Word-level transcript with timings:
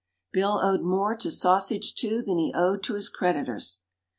Bill 0.31 0.59
owed 0.63 0.81
more 0.81 1.15
to 1.17 1.29
Sausage 1.29 1.93
II. 2.03 2.21
than 2.23 2.39
he 2.39 2.51
owed 2.55 2.81
to 2.85 2.95
his 2.95 3.07
creditors. 3.07 3.81